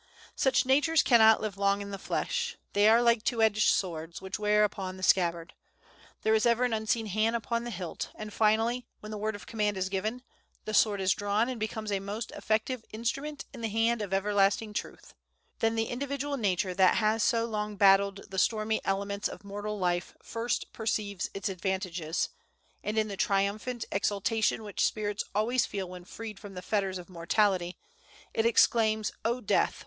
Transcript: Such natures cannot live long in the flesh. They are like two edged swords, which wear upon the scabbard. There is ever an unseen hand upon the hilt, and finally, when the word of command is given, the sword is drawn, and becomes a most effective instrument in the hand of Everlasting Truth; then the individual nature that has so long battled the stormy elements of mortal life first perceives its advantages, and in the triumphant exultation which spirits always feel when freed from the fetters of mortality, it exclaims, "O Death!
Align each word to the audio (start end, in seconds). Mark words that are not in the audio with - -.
Such 0.35 0.65
natures 0.65 1.03
cannot 1.03 1.41
live 1.41 1.59
long 1.59 1.79
in 1.79 1.91
the 1.91 1.99
flesh. 1.99 2.57
They 2.73 2.87
are 2.89 3.03
like 3.03 3.23
two 3.23 3.43
edged 3.43 3.67
swords, 3.69 4.19
which 4.19 4.39
wear 4.39 4.63
upon 4.63 4.97
the 4.97 5.03
scabbard. 5.03 5.53
There 6.23 6.33
is 6.33 6.47
ever 6.47 6.63
an 6.63 6.73
unseen 6.73 7.05
hand 7.05 7.35
upon 7.35 7.65
the 7.65 7.69
hilt, 7.69 8.09
and 8.15 8.33
finally, 8.33 8.87
when 8.99 9.11
the 9.11 9.17
word 9.19 9.35
of 9.35 9.45
command 9.45 9.77
is 9.77 9.89
given, 9.89 10.23
the 10.65 10.73
sword 10.73 11.01
is 11.01 11.13
drawn, 11.13 11.47
and 11.49 11.59
becomes 11.59 11.91
a 11.91 11.99
most 11.99 12.31
effective 12.31 12.83
instrument 12.91 13.45
in 13.53 13.61
the 13.61 13.69
hand 13.69 14.01
of 14.01 14.11
Everlasting 14.11 14.73
Truth; 14.73 15.13
then 15.59 15.75
the 15.75 15.85
individual 15.85 16.35
nature 16.35 16.73
that 16.73 16.95
has 16.95 17.21
so 17.21 17.45
long 17.45 17.75
battled 17.75 18.31
the 18.31 18.39
stormy 18.39 18.81
elements 18.83 19.27
of 19.27 19.43
mortal 19.43 19.77
life 19.77 20.15
first 20.23 20.73
perceives 20.73 21.29
its 21.35 21.47
advantages, 21.47 22.29
and 22.83 22.97
in 22.97 23.07
the 23.07 23.15
triumphant 23.15 23.85
exultation 23.91 24.63
which 24.63 24.83
spirits 24.83 25.23
always 25.35 25.67
feel 25.67 25.87
when 25.87 26.05
freed 26.05 26.39
from 26.39 26.55
the 26.55 26.63
fetters 26.63 26.97
of 26.97 27.07
mortality, 27.07 27.77
it 28.33 28.47
exclaims, 28.47 29.11
"O 29.23 29.39
Death! 29.39 29.79